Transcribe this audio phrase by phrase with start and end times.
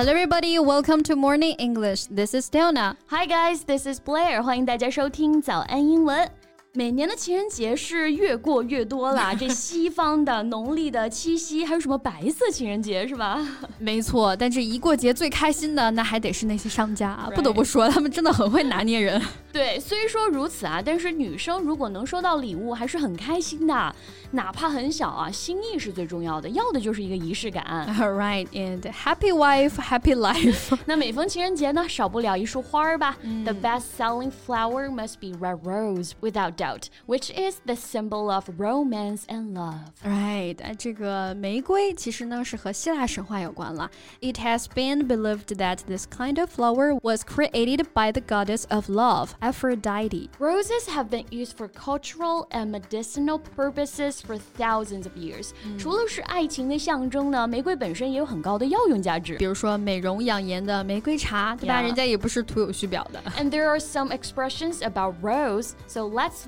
[0.00, 0.58] Hello, everybody.
[0.58, 2.06] Welcome to Morning English.
[2.06, 2.96] This is Donna.
[3.08, 3.64] Hi, guys.
[3.64, 4.42] This is Blair.
[4.42, 6.39] 欢迎大家收听早安英文。
[6.73, 13.45] 每年的情人节是越过越多了， 这西方的农历的七夕，还有什么白色情人节是吧？
[13.77, 19.21] 没错，但是一过节最开心的那还得是那些商家啊，不得不说他们真的很会拿捏人。
[19.51, 23.93] 对，虽说如此啊，但是女生如果能收到礼物，还是很开心的，
[24.31, 27.85] 哪怕很小啊，心意是最重要的，要的就是一个仪式感。
[27.99, 30.77] All right, and happy wife, happy life。
[30.85, 33.17] 那每逢情人节呢，少不了一束花儿吧。
[33.43, 39.54] The best-selling flower must be red rose, without doubt, which is the symbol of romance and
[39.54, 39.92] love.
[40.04, 43.90] Right，这个玫瑰其实呢是和希腊神话有关了。
[44.20, 49.30] It has been believed that this kind of flower was created by the goddess of love.
[49.40, 50.28] Aphrodite.
[50.38, 55.50] Roses have been used for cultural and medicinal purposes for thousands of years.
[55.78, 59.36] 除了是爱情的象征呢，玫瑰本身也有很高的药用价值。
[59.36, 61.80] 比如说美容养颜的玫瑰茶，对吧？
[61.80, 61.86] Yeah.
[61.86, 63.22] 人家也不是徒有虚表的。
[63.38, 66.46] And there are some expressions about rose, so let's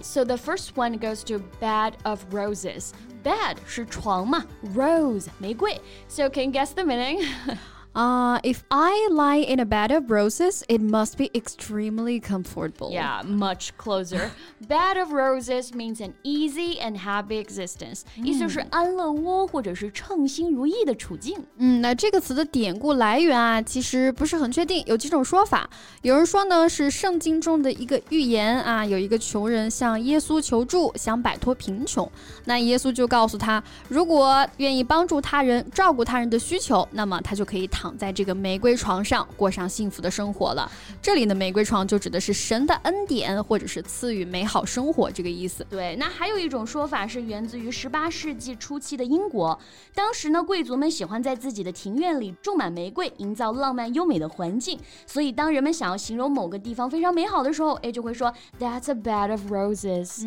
[0.00, 2.92] So the first one goes to bed of roses.
[3.22, 5.80] Bed 是床嘛，rose 玫瑰。
[6.08, 7.24] So can you guess the meaning?
[7.96, 12.90] Uh, if I lie in a bed of roses, it must be extremely comfortable.
[12.90, 14.30] Yeah, much closer.
[14.66, 21.44] Bed of roses means an easy and happy existence，、意思是安乐窝或者是称心如意的处境。
[21.58, 25.68] 嗯，那这个词的典故来源啊，其实不是很确定，有几种说法。
[26.00, 32.10] 有人说呢是圣经中的一个预言啊，有一个穷人向耶稣求助，想摆脱贫穷，
[32.46, 40.70] 那耶稣就告诉他，如果愿意帮助他人、照顾他人的需求，那么他就可以躺 在这个玫瑰床上过上幸福的生活了。
[41.00, 45.66] 这里的玫瑰床就指的是神的恩典，或者是赐予美好生活这个意思。
[45.68, 49.58] 对，那还有一种说法是源自于十八世纪初期的英国，
[49.94, 54.78] 当时呢，贵族们喜欢在自己的庭院里种满玫瑰，营造浪漫优美的环境。
[55.06, 60.22] 所以，当人们想要形容某个地方非常美好的时候，哎，就会说 That's a bed of roses。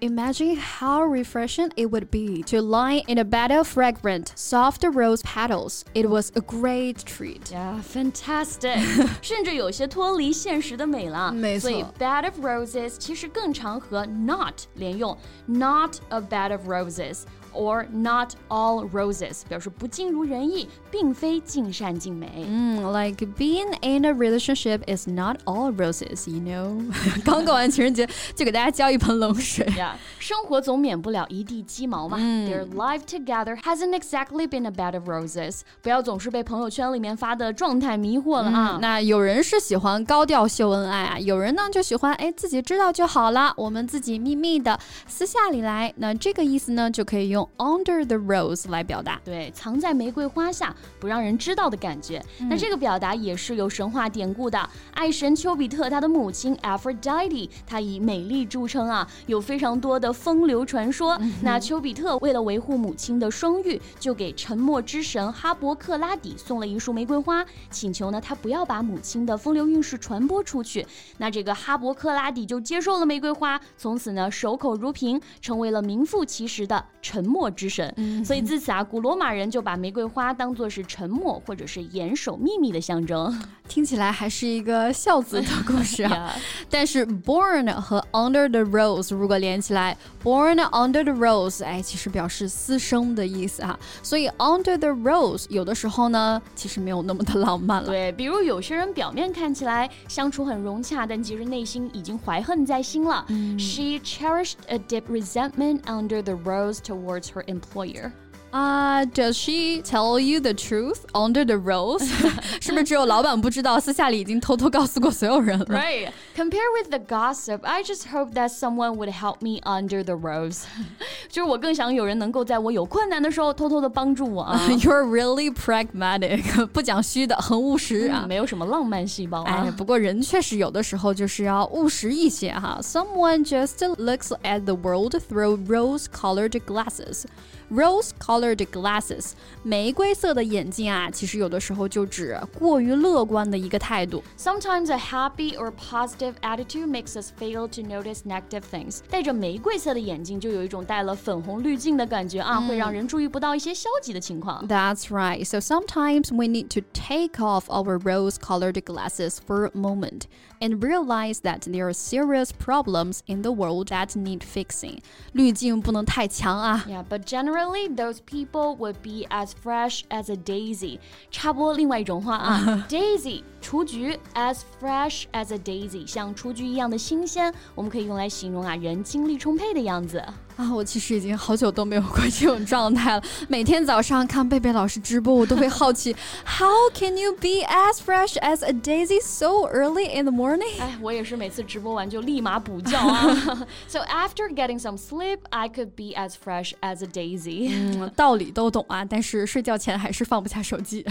[0.00, 5.22] Imagine how refreshing it would be to lie in a bed of fragrant, soft rose
[5.22, 5.82] petals.
[5.94, 7.40] It was a great treat.
[7.50, 8.78] Yeah, fantastic
[9.20, 11.32] 。甚至有些脱离现实的美了。
[11.32, 15.16] 没错所以 bed of roses 其实更常和 not 连用，
[15.46, 17.22] not a bed of roses。
[17.56, 22.46] or not all roses，表示不尽如人意，并非尽善尽美。
[22.48, 26.90] Mm, like being in a relationship is not all roses, you know.
[27.22, 29.66] 刚过完情人节就给大家浇一盆冷水。
[29.76, 32.16] 呀，生活总免不了一地鸡毛嘛。
[32.16, 35.60] Their life together hasn't exactly been a bed of roses。
[35.82, 38.78] 不要总是被朋友圈里面发的状态迷惑了啊。
[38.80, 45.92] 那有人是喜欢高调秀恩爱啊，有人呢就喜欢哎自己知道就好了，我们自己秘密的私下里来。
[45.96, 49.19] 那这个意思呢就可以用 Under the rose 来表达。
[49.23, 52.23] 对，藏在玫瑰花下，不让人知道的感觉。
[52.49, 54.69] 那这个表达也是有神话典故的。
[54.93, 61.19] 爱神丘比特他的母亲 Aphrodite，她以美丽著称啊，有非常多的风流传说。
[61.41, 70.85] 那丘比特为了维护母亲的声誉，就给沉默之神哈伯克拉底送了一束玫瑰花，请求呢他不要把母亲的风流韵事传播出去。
[71.17, 77.93] 那这个哈伯克拉底就接受了玫瑰花，从此呢守口如瓶，成为了名副其实的沉默之神。
[78.23, 83.37] 所以自此啊，古罗马人就把玫瑰花当做是沉默或者是严守秘密的象征。
[83.67, 86.33] 听起来还是一个孝子的故事啊。
[86.69, 93.77] 但是 born 和 under the rose 如果连起来，born under the rose，哎，其实表示私生的意思哈。
[94.03, 97.87] 所以 under the rose 有的时候呢，其实没有那么的浪漫了。
[97.87, 103.25] 对，比如有些人表面看起来相处很融洽，但其实内心已经怀恨在心了。
[103.57, 108.11] She cherished a deep resentment under the rose towards her employer.
[108.50, 112.04] 啊、d o e s she tell you the truth under the rose？
[112.60, 116.10] 是 不是只有老板不知道，私下里已经偷偷告诉过所有人了 Right.
[116.36, 120.64] Compare with the gossip, I just hope that someone would help me under the rose.
[121.30, 124.60] 就是我更想有人能够在我有困难的时候偷偷的帮助我啊。
[124.68, 128.26] You're really pragmatic，不讲虚的，很务实啊。
[128.28, 129.64] 没有什么浪漫细胞啊。
[129.64, 132.78] 哎，不过人确实有的时候就是要务实一些哈。
[132.82, 137.24] Someone just looks at the world through rose-colored glasses.
[137.70, 139.32] Rose-colored rose-colored glasses，
[139.62, 144.22] 玫瑰色的眼镜啊，其实有的时候就指过于乐观的一个态度。
[144.38, 149.00] Sometimes a happy or positive attitude makes us fail to notice negative things。
[149.10, 154.66] 戴着玫瑰色的眼镜就有一种带了粉红滤镜的感觉啊，会让人注意不到一些消极的情况。
[154.68, 155.44] That's right.
[155.44, 160.22] So sometimes we need to take off our rose-colored glasses for a moment
[160.60, 164.98] and realize that there are serious problems in the world that need fixing.
[165.32, 166.84] 滤镜不能太强啊。
[166.88, 167.55] Yeah, but generally
[167.96, 170.98] those people would be as fresh as a daisy.
[171.30, 180.22] 插播另外一种话啊，daisy 雏菊 as fresh as a daisy，像雏菊一样的新鲜，我们可以用来形容啊人精力充沛的样子。
[180.54, 183.22] 啊，我其实已经好久都没有过这种状态了。
[183.48, 186.14] 每天早上看贝贝老师直播，我都会好奇，
[186.44, 190.78] How can you be as fresh as a daisy so early in the morning？
[190.78, 193.66] 哎，我也是每次直播完就立马补觉啊。
[193.88, 197.70] so after getting some sleep, I could be as fresh as a daisy。
[197.72, 201.02] 嗯，道理都懂啊，但是睡觉前还是放不下手机。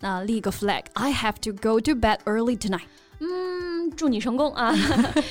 [0.00, 2.87] 那立个 flag，I have to go to bed early tonight。
[3.22, 4.74] 嗯，祝你成功啊！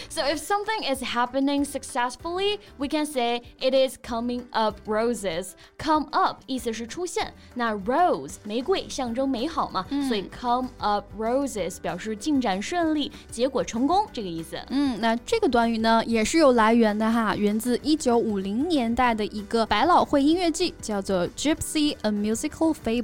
[0.09, 5.53] So if something is happening successfully, we can say it is coming up roses.
[5.79, 14.59] Come up 意思是出现，那 rose 玫瑰象征美好嘛，所以 come up roses 表示进展顺利，结果成功这个意思。
[14.69, 23.03] 嗯，那这个短语呢也是有来源的哈，源自一九五零年代的一个百老汇音乐剧，叫做《Gypsy: A Musical Fable》。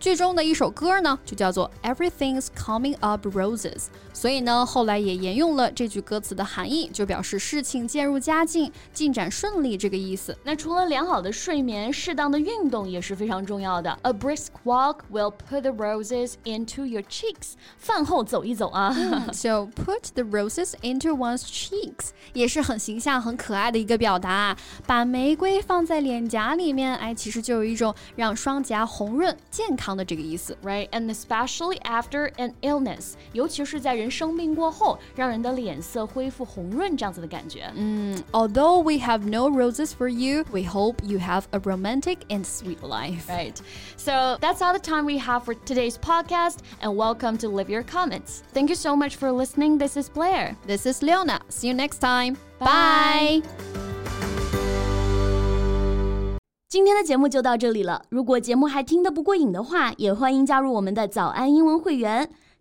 [0.00, 3.84] 剧中的一首歌呢，就叫做 Everything's Coming Up Roses，
[4.17, 10.35] 所以呢，后来也沿用了这句歌词的含义，就表示事情渐入佳境、进展顺利这个意思。
[10.43, 13.99] 那除了良好的睡眠，适当的运动也是非常重要的。
[14.03, 17.53] A brisk walk will put the roses into your cheeks。
[17.77, 18.91] 饭后走一走啊。
[19.33, 24.55] So put the roses into one's cheeks 也是很形象、很可爱的一个表达。
[24.85, 29.97] 把玫瑰放在脸颊里面，哎，其实就有一种让双颊红润、健康。
[29.97, 30.87] 的这个意思，right?
[30.89, 37.70] And especially after an illness，尤其是在人 生病过后，让人的脸色恢复红润这样子的感觉。
[37.74, 43.28] 嗯，Although we have no roses for you, we hope you have a romantic and sweet life.
[43.28, 43.56] Right.
[43.96, 47.82] So that's all the time we have for today's podcast, and welcome to Leave Your
[47.82, 48.42] Comments.
[48.52, 49.78] Thank you so much for listening.
[49.78, 50.56] This is Blair.
[50.66, 51.40] This is Leona.
[51.48, 52.36] See you next time.
[52.58, 53.42] Bye.
[56.68, 58.02] 今天的节目就到这里了。
[58.08, 62.30] 如果节目还听得不过瘾的话，也欢迎加入我们的早安英文会员。